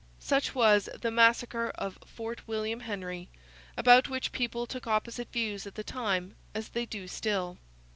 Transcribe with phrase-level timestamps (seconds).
[0.17, 3.29] Such was the 'massacre of Fort William Henry,'
[3.77, 7.59] about which people took opposite views at the time, as they do still.